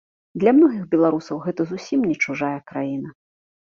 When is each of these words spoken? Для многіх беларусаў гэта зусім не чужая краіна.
Для 0.43 0.53
многіх 0.59 0.87
беларусаў 0.95 1.43
гэта 1.45 1.61
зусім 1.75 2.09
не 2.11 2.19
чужая 2.27 2.59
краіна. 2.75 3.19